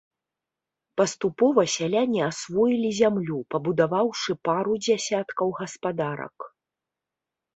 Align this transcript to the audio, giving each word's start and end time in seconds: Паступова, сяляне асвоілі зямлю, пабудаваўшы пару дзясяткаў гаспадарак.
Паступова, 0.99 1.61
сяляне 1.73 2.21
асвоілі 2.31 2.89
зямлю, 3.01 3.37
пабудаваўшы 3.55 4.31
пару 4.49 4.73
дзясяткаў 4.85 5.47
гаспадарак. 5.59 6.37